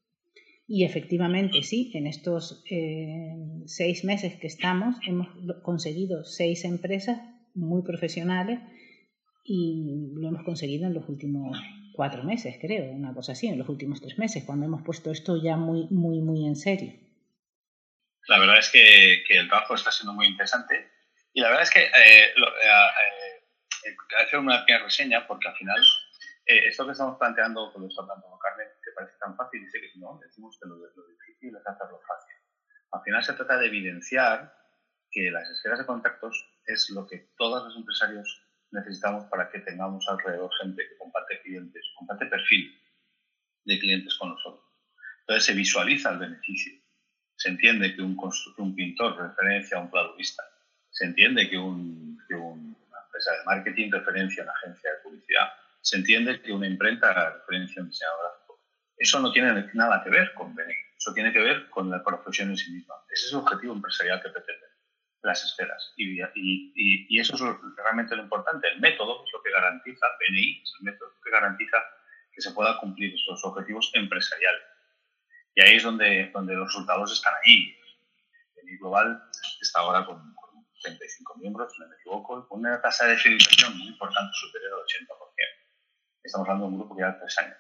Y 0.66 0.84
efectivamente, 0.84 1.62
sí, 1.62 1.92
en 1.94 2.06
estos 2.06 2.64
eh, 2.70 3.36
seis 3.66 4.04
meses 4.04 4.36
que 4.40 4.46
estamos, 4.46 4.96
hemos 5.06 5.28
conseguido 5.62 6.24
seis 6.24 6.64
empresas 6.64 7.20
muy 7.54 7.82
profesionales 7.82 8.58
y 9.44 10.12
lo 10.14 10.28
hemos 10.28 10.44
conseguido 10.44 10.86
en 10.86 10.94
los 10.94 11.08
últimos 11.08 11.58
cuatro 11.92 12.22
meses, 12.24 12.56
creo, 12.60 12.90
una 12.90 13.12
cosa 13.12 13.32
así, 13.32 13.48
en 13.48 13.58
los 13.58 13.68
últimos 13.68 14.00
tres 14.00 14.18
meses, 14.18 14.44
cuando 14.44 14.64
hemos 14.64 14.82
puesto 14.82 15.10
esto 15.10 15.42
ya 15.42 15.56
muy, 15.56 15.88
muy, 15.90 16.20
muy 16.20 16.46
en 16.46 16.56
serio. 16.56 16.92
La 18.28 18.38
verdad 18.38 18.58
es 18.58 18.70
que, 18.70 19.24
el 19.28 19.48
trabajo 19.48 19.74
está 19.74 19.90
siendo 19.92 20.14
muy 20.14 20.26
interesante 20.26 20.90
y 21.34 21.40
la 21.40 21.48
verdad 21.48 21.64
es 21.64 21.70
que 21.70 21.80
eh, 21.80 22.24
eh, 22.24 22.78
eh, 23.84 23.96
hacer 24.24 24.38
una 24.38 24.60
pequeña 24.60 24.84
reseña 24.84 25.26
porque 25.26 25.48
al 25.48 25.56
final 25.56 25.78
eh, 26.48 26.68
esto 26.68 26.86
que 26.86 26.92
estamos 26.92 27.18
planteando, 27.18 27.70
con 27.72 27.82
lo 27.82 27.88
está 27.88 28.04
planteando 28.06 28.38
Carmen, 28.38 28.68
que 28.82 28.90
parece 28.92 29.18
tan 29.18 29.36
fácil, 29.36 29.60
dice 29.60 29.80
que 29.80 29.98
no, 29.98 30.18
decimos 30.18 30.58
que 30.60 30.68
lo, 30.68 30.76
lo 30.76 31.06
difícil 31.06 31.54
es 31.54 31.66
hacerlo 31.66 32.00
fácil. 32.08 32.34
Al 32.90 33.02
final 33.02 33.22
se 33.22 33.34
trata 33.34 33.58
de 33.58 33.66
evidenciar 33.66 34.56
que 35.10 35.30
las 35.30 35.48
esferas 35.50 35.78
de 35.78 35.86
contactos 35.86 36.42
es 36.66 36.88
lo 36.90 37.06
que 37.06 37.32
todos 37.36 37.64
los 37.64 37.76
empresarios 37.76 38.44
necesitamos 38.70 39.24
para 39.26 39.50
que 39.50 39.60
tengamos 39.60 40.06
alrededor 40.08 40.50
gente 40.60 40.82
que 40.88 40.96
comparte 40.96 41.40
clientes, 41.42 41.84
comparte 41.96 42.26
perfil 42.26 42.78
de 43.64 43.78
clientes 43.78 44.16
con 44.16 44.30
nosotros. 44.30 44.64
Entonces 45.20 45.44
se 45.44 45.54
visualiza 45.54 46.10
el 46.10 46.18
beneficio. 46.18 46.72
Se 47.36 47.50
entiende 47.50 47.94
que 47.94 48.02
un, 48.02 48.16
un 48.58 48.74
pintor 48.74 49.16
referencia 49.16 49.76
a 49.76 49.80
un 49.80 49.88
cladovista. 49.88 50.42
Se 50.90 51.04
entiende 51.04 51.48
que, 51.48 51.58
un, 51.58 52.18
que 52.26 52.34
una 52.34 52.74
empresa 53.04 53.32
de 53.32 53.44
marketing 53.44 53.90
referencia 53.92 54.42
a 54.42 54.46
una 54.46 54.54
agencia. 54.54 54.90
Se 55.88 55.96
entiende 55.96 56.42
que 56.42 56.52
una 56.52 56.66
imprenta 56.66 57.30
referencia 57.30 57.80
a 57.80 57.82
un 57.82 57.88
diseñador 57.88 58.20
gráfico. 58.20 58.60
Eso 58.98 59.20
no 59.20 59.32
tiene 59.32 59.70
nada 59.72 60.04
que 60.04 60.10
ver 60.10 60.34
con 60.34 60.54
BNI. 60.54 60.74
Eso 60.98 61.14
tiene 61.14 61.32
que 61.32 61.38
ver 61.38 61.70
con 61.70 61.88
la 61.88 62.04
profesión 62.04 62.50
en 62.50 62.58
sí 62.58 62.70
misma. 62.72 62.94
Ese 63.08 63.24
es 63.24 63.32
el 63.32 63.38
objetivo 63.38 63.72
empresarial 63.72 64.20
que 64.20 64.28
pretende 64.28 64.66
las 65.22 65.42
esferas. 65.42 65.94
Y, 65.96 66.20
y, 66.20 67.06
y, 67.08 67.18
eso 67.18 67.36
es 67.36 67.40
realmente 67.74 68.14
lo 68.16 68.24
importante. 68.24 68.68
El 68.68 68.80
método 68.80 69.24
es 69.24 69.32
lo 69.32 69.42
que 69.42 69.50
garantiza, 69.50 70.06
BNI 70.20 70.62
es 70.62 70.74
el 70.78 70.84
método 70.84 71.10
que 71.24 71.30
garantiza 71.30 71.78
que 72.32 72.42
se 72.42 72.52
pueda 72.52 72.78
cumplir 72.80 73.14
esos 73.14 73.42
objetivos 73.46 73.90
empresariales. 73.94 74.62
Y 75.54 75.62
ahí 75.62 75.76
es 75.76 75.84
donde, 75.84 76.30
donde 76.34 76.54
los 76.54 76.68
resultados 76.68 77.10
están 77.14 77.32
ahí. 77.42 77.74
BNI 78.56 78.76
Global 78.76 79.22
está 79.62 79.80
ahora 79.80 80.04
con, 80.04 80.34
35 80.82 81.38
miembros, 81.38 81.72
si 81.72 81.80
no 81.80 81.88
me 81.88 81.94
equivoco, 81.96 82.46
con 82.46 82.60
una 82.60 82.78
tasa 82.82 83.06
de 83.06 83.16
fidelización 83.16 83.76
muy 83.78 83.88
importante, 83.88 84.30
superior 84.34 84.74
al 84.74 84.84
80%. 84.84 85.27
Estamos 86.28 86.48
hablando 86.48 86.66
de 86.66 86.72
un 86.72 86.78
grupo 86.78 86.94
que 86.94 87.02
lleva 87.02 87.18
tres 87.18 87.38
años 87.38 87.56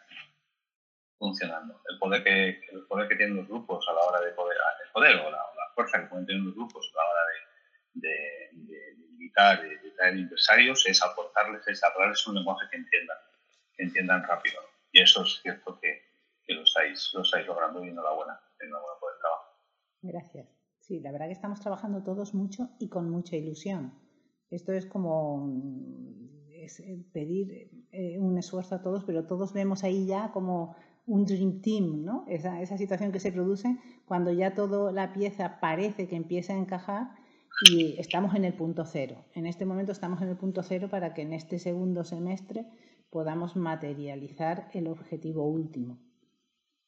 funcionando. 1.18 1.82
El 1.88 1.98
poder 1.98 2.22
que, 2.22 2.60
el 2.70 2.86
poder 2.86 3.08
que 3.08 3.16
tienen 3.16 3.36
los 3.36 3.48
grupos 3.48 3.84
a 3.88 3.92
la 3.92 4.00
hora 4.00 4.20
de 4.20 4.30
poder, 4.32 4.56
el 4.84 4.92
poder 4.92 5.16
o 5.16 5.30
la, 5.30 5.38
la 5.38 5.72
fuerza 5.74 6.00
que 6.00 6.06
pueden 6.06 6.26
tener 6.26 6.42
los 6.42 6.54
grupos 6.54 6.88
a 6.94 6.96
la 6.96 7.10
hora 7.10 7.20
de 7.26 7.48
de, 8.00 8.50
invitar, 9.10 9.62
de, 9.62 9.78
de, 9.78 9.90
traer 9.92 10.14
empresarios, 10.14 10.86
es 10.86 11.02
aportarles, 11.02 11.66
es 11.66 11.82
hablarles 11.82 12.26
un 12.26 12.36
lenguaje 12.36 12.66
que 12.70 12.76
entiendan, 12.76 13.16
que 13.74 13.82
entiendan 13.84 14.22
rápido. 14.24 14.60
Y 14.92 15.00
eso 15.00 15.22
es 15.22 15.40
cierto 15.42 15.78
que, 15.80 16.02
que 16.44 16.54
lo, 16.54 16.62
estáis, 16.62 17.10
lo 17.14 17.22
estáis 17.22 17.46
logrando 17.46 17.84
y 17.84 17.88
enhorabuena, 17.88 18.40
enhorabuena 18.60 19.00
por 19.00 19.12
el 19.12 19.20
trabajo. 19.20 19.56
Gracias. 20.02 20.48
Sí, 20.80 21.00
la 21.00 21.12
verdad 21.12 21.26
que 21.26 21.32
estamos 21.32 21.60
trabajando 21.60 22.02
todos 22.02 22.34
mucho 22.34 22.70
y 22.78 22.88
con 22.88 23.10
mucha 23.10 23.36
ilusión. 23.36 23.92
Esto 24.50 24.72
es 24.72 24.86
como 24.86 25.46
es 26.68 26.82
pedir 27.12 27.70
eh, 27.90 28.18
un 28.18 28.38
esfuerzo 28.38 28.76
a 28.76 28.82
todos, 28.82 29.04
pero 29.04 29.26
todos 29.26 29.52
vemos 29.52 29.84
ahí 29.84 30.06
ya 30.06 30.30
como 30.32 30.76
un 31.06 31.24
dream 31.24 31.60
team, 31.60 32.04
¿no? 32.04 32.24
Esa, 32.28 32.60
esa 32.60 32.76
situación 32.76 33.12
que 33.12 33.20
se 33.20 33.32
produce 33.32 33.78
cuando 34.06 34.30
ya 34.30 34.54
toda 34.54 34.92
la 34.92 35.12
pieza 35.12 35.58
parece 35.60 36.06
que 36.06 36.16
empieza 36.16 36.52
a 36.52 36.58
encajar 36.58 37.08
y 37.70 37.98
estamos 37.98 38.34
en 38.34 38.44
el 38.44 38.54
punto 38.54 38.84
cero. 38.84 39.24
En 39.34 39.46
este 39.46 39.64
momento 39.64 39.92
estamos 39.92 40.22
en 40.22 40.28
el 40.28 40.36
punto 40.36 40.62
cero 40.62 40.88
para 40.90 41.14
que 41.14 41.22
en 41.22 41.32
este 41.32 41.58
segundo 41.58 42.04
semestre 42.04 42.66
podamos 43.10 43.56
materializar 43.56 44.68
el 44.74 44.86
objetivo 44.86 45.48
último. 45.48 45.98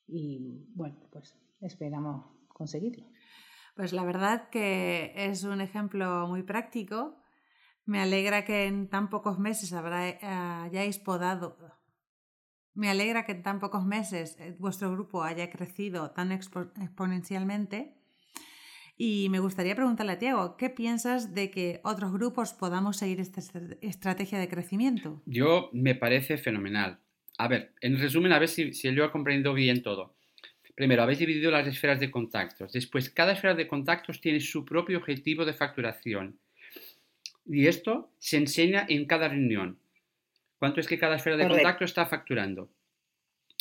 Y 0.07 0.67
bueno, 0.75 0.97
pues 1.11 1.37
esperamos 1.61 2.27
conseguirlo. 2.49 3.07
Pues 3.75 3.93
la 3.93 4.05
verdad 4.05 4.49
que 4.51 5.13
es 5.15 5.45
un 5.45 5.61
ejemplo 5.61 6.27
muy 6.29 6.43
práctico. 6.43 7.17
Me 7.91 7.99
alegra 7.99 8.45
que 8.45 8.67
en 8.67 8.87
tan 8.87 9.11
pocos 9.11 9.41
meses 9.41 9.73
habrá, 9.73 10.17
podado. 11.05 11.59
Me 12.73 12.89
alegra 12.89 13.25
que 13.25 13.33
en 13.33 13.43
tan 13.43 13.59
pocos 13.59 13.85
meses 13.85 14.37
eh, 14.39 14.55
vuestro 14.61 14.93
grupo 14.93 15.25
haya 15.25 15.51
crecido 15.51 16.13
tan 16.13 16.31
exponencialmente 16.31 17.97
y 18.97 19.29
me 19.31 19.41
gustaría 19.41 19.75
preguntarle 19.75 20.13
a 20.13 20.19
Tiago, 20.21 20.57
¿qué 20.57 20.71
piensas 20.71 21.35
de 21.35 21.51
que 21.51 21.81
otros 21.83 22.13
grupos 22.13 22.53
podamos 22.53 22.97
seguir 22.97 23.19
esta 23.19 23.41
estrategia 23.81 24.39
de 24.39 24.49
crecimiento? 24.49 25.21
Yo 25.27 25.69
me 25.73 25.97
parece 25.97 26.39
fenomenal. 26.39 27.01
A 27.39 27.49
ver, 27.49 27.75
en 27.81 27.99
resumen, 27.99 28.31
a 28.31 28.39
ver 28.39 28.51
si, 28.51 28.73
si 28.73 28.95
yo 28.95 29.05
he 29.05 29.11
comprendido 29.11 29.53
bien 29.53 29.83
todo. 29.83 30.15
Primero, 30.77 31.03
habéis 31.03 31.19
dividido 31.19 31.51
las 31.51 31.67
esferas 31.67 31.99
de 31.99 32.13
contactos. 32.13 32.73
Después, 32.73 33.11
cada 33.11 33.33
esfera 33.33 33.55
de 33.55 33.67
contactos 33.67 34.21
tiene 34.21 34.39
su 34.39 34.65
propio 34.65 34.99
objetivo 34.99 35.45
de 35.45 35.55
facturación. 35.55 36.39
Y 37.53 37.67
esto 37.67 38.09
se 38.21 38.37
enseña 38.37 38.87
en 38.89 39.07
cada 39.07 39.27
reunión. 39.27 39.77
¿Cuánto 40.61 40.79
es 40.79 40.87
que 40.87 41.01
cada 41.01 41.17
esfera 41.17 41.37
de 41.37 41.49
contacto 41.49 41.85
está 41.85 42.07
facturando? 42.07 42.71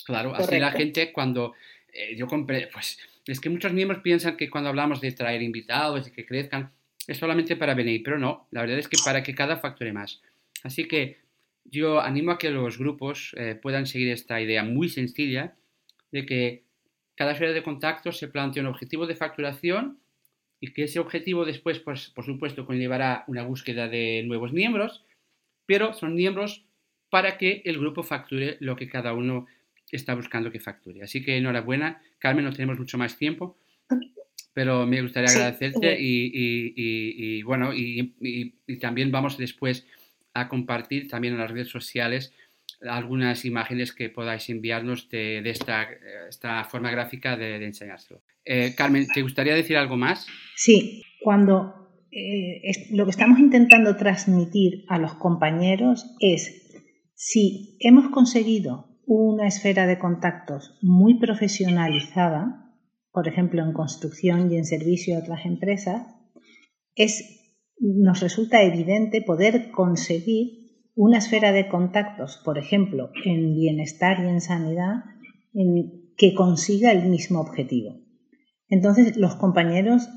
Claro, 0.06 0.36
así 0.36 0.60
la 0.60 0.72
gente 0.72 1.12
cuando 1.12 1.54
eh, 1.92 2.16
yo 2.16 2.28
compré, 2.28 2.70
pues 2.72 3.00
es 3.26 3.40
que 3.40 3.50
muchos 3.50 3.74
miembros 3.74 4.04
piensan 4.04 4.38
que 4.38 4.48
cuando 4.48 4.70
hablamos 4.70 5.02
de 5.02 5.12
traer 5.12 5.42
invitados, 5.42 6.08
y 6.08 6.12
que 6.12 6.24
crezcan, 6.24 6.72
es 7.08 7.18
solamente 7.18 7.56
para 7.56 7.74
venir, 7.74 8.04
pero 8.04 8.20
no, 8.20 8.48
la 8.52 8.62
verdad 8.62 8.78
es 8.78 8.88
que 8.88 8.98
para 9.04 9.24
que 9.24 9.34
cada 9.34 9.58
facture 9.58 9.92
más. 9.92 10.22
Así 10.64 10.88
que 10.88 11.18
yo 11.66 12.00
animo 12.00 12.32
a 12.32 12.38
que 12.38 12.52
los 12.52 12.78
grupos 12.78 13.34
eh, 13.38 13.56
puedan 13.56 13.88
seguir 13.88 14.10
esta 14.12 14.40
idea 14.40 14.64
muy 14.64 14.90
sencilla 14.90 15.56
de 16.12 16.28
que 16.28 16.64
cada 17.16 17.32
esfera 17.32 17.54
de 17.54 17.64
contacto 17.64 18.12
se 18.12 18.28
plantee 18.28 18.62
un 18.62 18.68
objetivo 18.68 19.08
de 19.08 19.16
facturación 19.16 19.98
y 20.60 20.74
que 20.74 20.84
ese 20.84 21.00
objetivo 21.00 21.46
después, 21.46 21.80
pues, 21.80 22.10
por 22.10 22.26
supuesto, 22.26 22.66
conllevará 22.66 23.24
una 23.28 23.44
búsqueda 23.44 23.88
de 23.88 24.24
nuevos 24.26 24.52
miembros, 24.52 25.06
pero 25.66 25.94
son 25.94 26.16
miembros 26.16 26.66
para 27.10 27.38
que 27.38 27.62
el 27.66 27.80
grupo 27.80 28.04
facture 28.04 28.58
lo 28.60 28.76
que 28.76 28.90
cada 28.90 29.14
uno 29.14 29.48
está 29.92 30.16
buscando 30.16 30.52
que 30.52 30.60
facture. 30.60 31.04
Así 31.04 31.24
que 31.24 31.38
enhorabuena. 31.38 32.02
Carmen, 32.20 32.46
no 32.46 32.54
tenemos 32.54 32.78
mucho 32.78 32.98
más 32.98 33.18
tiempo, 33.18 33.58
pero 34.54 34.86
me 34.86 35.02
gustaría 35.02 35.30
agradecerte 35.30 35.98
y, 36.00 37.42
bueno, 37.44 37.74
y, 37.74 38.54
también 38.80 39.12
vamos 39.12 39.38
después 39.38 39.88
a 40.34 40.48
compartir 40.48 41.08
también 41.08 41.34
en 41.34 41.40
las 41.40 41.52
redes 41.52 41.70
sociales 41.70 42.34
algunas 42.82 43.46
imágenes 43.46 43.94
que 43.94 44.10
podáis 44.10 44.50
enviarnos 44.50 45.10
de, 45.10 45.40
esta, 45.50 45.90
esta, 46.30 46.64
forma 46.66 46.92
gráfica 46.92 47.36
de, 47.36 47.64
enseñárselo. 47.66 48.22
Eh, 48.46 48.74
Carmen, 48.76 49.08
¿te 49.14 49.22
gustaría 49.22 49.56
decir 49.56 49.78
algo 49.78 49.98
más? 49.98 50.28
Sí, 50.56 51.04
cuando 51.22 51.74
eh, 52.12 52.62
lo 52.92 53.06
que 53.06 53.12
estamos 53.12 53.40
intentando 53.40 53.96
transmitir 53.96 54.86
a 54.88 54.98
los 54.98 55.14
compañeros 55.16 56.16
es 56.20 56.70
si 57.14 57.78
hemos 57.80 58.10
conseguido 58.10 58.98
una 59.06 59.48
esfera 59.48 59.88
de 59.88 60.00
contactos 60.00 60.78
muy 60.82 61.20
profesionalizada, 61.20 62.76
por 63.12 63.28
ejemplo 63.28 63.64
en 63.64 63.74
construcción 63.74 64.52
y 64.52 64.58
en 64.58 64.66
servicio 64.66 65.16
a 65.16 65.20
otras 65.20 65.46
empresas, 65.46 66.08
es, 66.96 67.54
nos 67.80 68.22
resulta 68.22 68.62
evidente 68.64 69.22
poder 69.22 69.72
conseguir 69.72 70.60
una 70.96 71.18
esfera 71.20 71.52
de 71.52 71.70
contactos, 71.70 72.42
por 72.44 72.58
ejemplo, 72.58 73.10
en 73.24 73.54
bienestar 73.54 74.24
y 74.24 74.28
en 74.28 74.42
sanidad, 74.42 75.04
en, 75.54 76.14
que 76.18 76.34
consiga 76.34 76.92
el 76.92 77.10
mismo 77.10 77.40
objetivo. 77.40 77.96
Entonces, 78.70 79.18
los 79.18 79.36
compañeros 79.36 80.10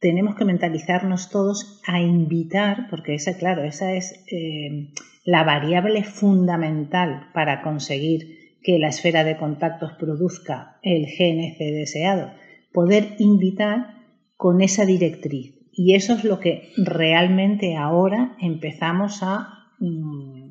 tenemos 0.00 0.34
que 0.34 0.46
mentalizarnos 0.46 1.28
todos 1.28 1.80
a 1.86 2.00
invitar, 2.00 2.86
porque 2.88 3.14
esa, 3.14 3.36
claro, 3.36 3.62
esa 3.64 3.92
es 3.92 4.24
eh, 4.32 4.92
la 5.24 5.44
variable 5.44 6.02
fundamental 6.04 7.28
para 7.34 7.62
conseguir 7.62 8.58
que 8.62 8.78
la 8.78 8.88
esfera 8.88 9.24
de 9.24 9.36
contactos 9.36 9.92
produzca 9.92 10.78
el 10.82 11.04
GNC 11.06 11.58
deseado, 11.58 12.32
poder 12.72 13.16
invitar 13.18 13.94
con 14.36 14.62
esa 14.62 14.86
directriz. 14.86 15.54
Y 15.72 15.94
eso 15.94 16.14
es 16.14 16.24
lo 16.24 16.40
que 16.40 16.72
realmente 16.76 17.76
ahora 17.76 18.36
empezamos 18.40 19.22
a, 19.22 19.74
mm, 19.78 20.50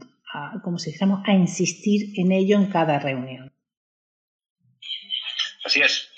como 0.63 0.77
si 0.77 0.91
dijéramos, 0.91 1.21
a 1.25 1.33
insistir 1.33 2.13
en 2.19 2.31
ello 2.31 2.57
en 2.57 2.67
cada 2.67 2.99
reunión. 2.99 3.51
Así 5.65 5.81
es. 5.81 6.08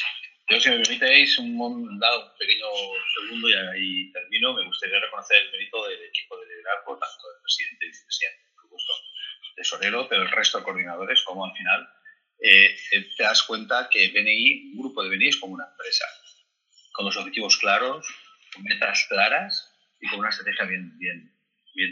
Yo, 0.51 0.59
si 0.59 0.69
me 0.69 0.79
permitéis, 0.79 1.37
un, 1.39 1.97
dado 1.97 2.25
un 2.25 2.37
pequeño 2.37 2.65
segundo 3.15 3.47
y 3.47 3.53
ahí 3.53 4.11
termino, 4.11 4.53
me 4.53 4.65
gustaría 4.65 4.99
reconocer 4.99 5.43
el 5.43 5.51
mérito 5.51 5.87
del 5.87 6.03
equipo 6.03 6.37
de 6.37 6.45
liderazgo, 6.45 6.99
tanto 6.99 7.31
del 7.31 7.41
presidente 7.41 7.85
y 7.85 7.87
vicepresidente, 7.87 8.49
por 8.55 8.63
supuesto, 8.63 8.93
tesorero, 9.55 10.09
pero 10.09 10.23
el 10.23 10.31
resto 10.31 10.57
de 10.57 10.65
coordinadores, 10.65 11.21
como 11.23 11.45
al 11.45 11.55
final 11.55 11.87
eh, 12.39 12.75
te 13.15 13.23
das 13.23 13.43
cuenta 13.43 13.87
que 13.89 14.09
BNI, 14.09 14.73
un 14.73 14.79
grupo 14.79 15.03
de 15.03 15.09
BNI 15.11 15.29
es 15.29 15.37
como 15.37 15.53
una 15.53 15.69
empresa, 15.71 16.05
con 16.91 17.05
los 17.05 17.15
objetivos 17.15 17.55
claros, 17.55 18.05
con 18.53 18.63
metas 18.63 19.05
claras 19.07 19.73
y 20.01 20.09
con 20.09 20.19
una 20.19 20.31
estrategia 20.31 20.65
bien, 20.65 21.31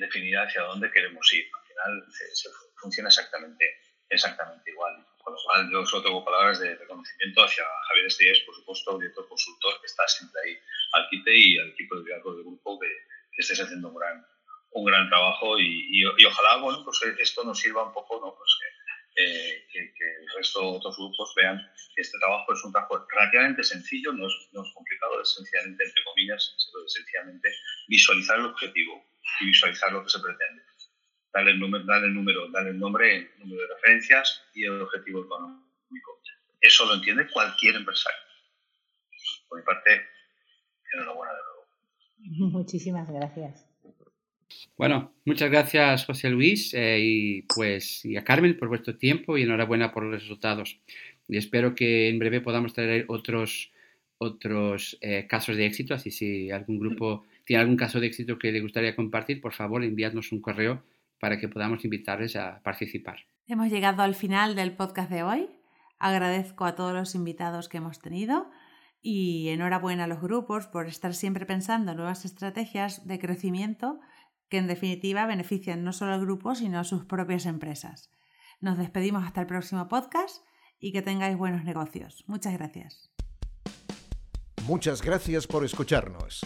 definida 0.01 0.43
hacia 0.43 0.63
dónde 0.63 0.91
queremos 0.91 1.31
ir. 1.31 1.49
Al 1.53 1.65
final 1.65 2.05
funciona 2.75 3.07
exactamente, 3.07 3.65
exactamente 4.09 4.69
igual. 4.69 5.05
Con 5.23 5.33
lo 5.33 5.39
cual, 5.43 5.69
yo 5.71 5.85
solo 5.85 6.03
tengo 6.03 6.25
palabras 6.25 6.59
de 6.59 6.75
reconocimiento 6.75 7.43
hacia 7.43 7.63
Javier 7.87 8.07
Estíes, 8.07 8.39
por 8.41 8.55
supuesto, 8.55 8.97
director 8.97 9.27
consultor, 9.27 9.79
que 9.79 9.87
está 9.87 10.07
siempre 10.07 10.41
ahí 10.43 10.57
al 10.93 11.09
quite, 11.09 11.37
y 11.37 11.57
al 11.59 11.69
equipo 11.69 11.95
de 11.95 12.03
liderazgo 12.03 12.35
del 12.35 12.43
grupo, 12.45 12.79
que, 12.79 12.87
que 13.31 13.53
haciendo 13.53 13.89
un 13.89 13.95
gran, 13.95 14.25
un 14.71 14.85
gran 14.85 15.09
trabajo. 15.09 15.59
Y, 15.59 15.87
y, 15.91 16.25
ojalá, 16.25 16.57
bueno, 16.57 16.83
pues 16.83 16.99
esto 17.19 17.43
nos 17.43 17.59
sirva 17.59 17.83
un 17.83 17.93
poco, 17.93 18.19
¿no? 18.19 18.35
Pues 18.35 18.57
que 18.59 18.79
eh, 19.21 19.67
que, 19.71 19.79
el 19.79 20.29
resto 20.37 20.61
de 20.61 20.77
otros 20.77 20.95
grupos 20.95 21.33
vean 21.35 21.59
que 21.93 22.01
este 22.01 22.17
trabajo 22.19 22.53
es 22.53 22.63
un 22.63 22.71
trabajo 22.71 23.05
relativamente 23.11 23.63
sencillo, 23.63 24.13
no 24.13 24.27
es, 24.27 24.33
no 24.53 24.63
es 24.63 24.73
complicado, 24.73 25.21
es 25.21 25.33
sencillamente, 25.33 25.83
entre 25.83 26.03
comillas, 26.05 26.55
es 26.57 26.93
sencillamente 26.93 27.49
visualizar 27.89 28.39
el 28.39 28.45
objetivo 28.45 29.05
y 29.41 29.47
visualizar 29.47 29.91
lo 29.91 30.03
que 30.03 30.09
se 30.09 30.19
pretende. 30.19 30.58
Darle 31.33 31.51
el, 31.51 31.59
número, 31.59 31.85
darle 31.85 32.07
el 32.07 32.13
número, 32.13 32.49
darle 32.49 32.71
el 32.71 32.79
nombre, 32.79 33.15
el 33.15 33.39
número 33.39 33.61
de 33.61 33.67
referencias 33.75 34.43
y 34.53 34.65
el 34.65 34.81
objetivo 34.81 35.23
económico. 35.23 36.19
Eso 36.59 36.85
lo 36.85 36.95
entiende 36.95 37.27
cualquier 37.31 37.75
empresario. 37.75 38.19
Por 39.47 39.59
mi 39.59 39.65
parte, 39.65 40.01
enhorabuena 40.93 41.33
de 41.33 41.39
nuevo. 41.39 42.51
Muchísimas 42.57 43.09
gracias. 43.09 43.69
Bueno, 44.77 45.13
muchas 45.25 45.51
gracias 45.51 46.05
José 46.05 46.29
Luis 46.29 46.73
eh, 46.73 46.99
y 47.01 47.41
pues 47.43 48.05
y 48.05 48.17
a 48.17 48.23
Carmen 48.23 48.57
por 48.57 48.69
vuestro 48.69 48.95
tiempo 48.97 49.37
y 49.37 49.43
enhorabuena 49.43 49.91
por 49.91 50.03
los 50.03 50.21
resultados. 50.21 50.79
Y 51.27 51.37
espero 51.37 51.75
que 51.75 52.09
en 52.09 52.17
breve 52.17 52.41
podamos 52.41 52.73
traer 52.73 53.05
otros, 53.07 53.71
otros 54.17 54.97
eh, 55.01 55.27
casos 55.27 55.57
de 55.57 55.65
éxito, 55.65 55.93
así 55.93 56.11
si 56.11 56.49
algún 56.49 56.79
grupo 56.79 57.25
tiene 57.45 57.61
algún 57.61 57.77
caso 57.77 57.99
de 57.99 58.07
éxito 58.07 58.39
que 58.39 58.51
le 58.51 58.61
gustaría 58.61 58.95
compartir, 58.95 59.41
por 59.41 59.53
favor 59.53 59.83
enviadnos 59.83 60.31
un 60.31 60.41
correo 60.41 60.83
para 61.19 61.39
que 61.39 61.49
podamos 61.49 61.83
invitarles 61.85 62.35
a 62.35 62.61
participar. 62.63 63.19
Hemos 63.47 63.69
llegado 63.69 64.03
al 64.03 64.15
final 64.15 64.55
del 64.55 64.75
podcast 64.75 65.09
de 65.09 65.23
hoy. 65.23 65.49
Agradezco 65.97 66.65
a 66.65 66.75
todos 66.75 66.93
los 66.93 67.15
invitados 67.15 67.67
que 67.67 67.77
hemos 67.77 67.99
tenido 67.99 68.49
y 69.01 69.49
enhorabuena 69.49 70.05
a 70.05 70.07
los 70.07 70.21
grupos 70.21 70.67
por 70.67 70.87
estar 70.87 71.13
siempre 71.13 71.45
pensando 71.45 71.91
en 71.91 71.97
nuevas 71.97 72.25
estrategias 72.25 73.07
de 73.07 73.19
crecimiento 73.19 73.99
que 74.49 74.57
en 74.57 74.67
definitiva 74.67 75.25
benefician 75.25 75.83
no 75.83 75.93
solo 75.93 76.13
al 76.13 76.21
grupo, 76.21 76.55
sino 76.55 76.79
a 76.79 76.83
sus 76.83 77.05
propias 77.05 77.45
empresas. 77.45 78.11
Nos 78.59 78.77
despedimos 78.77 79.23
hasta 79.23 79.41
el 79.41 79.47
próximo 79.47 79.87
podcast 79.87 80.43
y 80.79 80.91
que 80.91 81.01
tengáis 81.01 81.37
buenos 81.37 81.63
negocios. 81.63 82.23
Muchas 82.27 82.53
gracias. 82.53 83.11
Muchas 84.65 85.01
gracias 85.01 85.47
por 85.47 85.65
escucharnos. 85.65 86.45